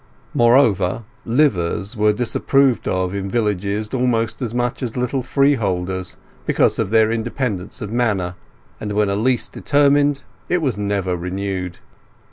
Moreover, 0.33 1.03
"liviers" 1.27 1.95
were 1.95 2.11
disapproved 2.11 2.87
of 2.87 3.13
in 3.13 3.29
villages 3.29 3.93
almost 3.93 4.41
as 4.41 4.51
much 4.51 4.81
as 4.81 4.97
little 4.97 5.21
freeholders, 5.21 6.17
because 6.47 6.79
of 6.79 6.89
their 6.89 7.11
independence 7.11 7.81
of 7.83 7.91
manner, 7.91 8.33
and 8.79 8.93
when 8.93 9.09
a 9.09 9.15
lease 9.15 9.47
determined 9.47 10.23
it 10.49 10.57
was 10.59 10.75
never 10.75 11.15
renewed. 11.15 11.77